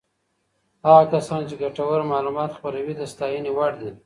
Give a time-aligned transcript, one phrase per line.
[0.85, 3.91] هغه کسان چې ګټور معلومات خپروي د ستاینې وړ دي.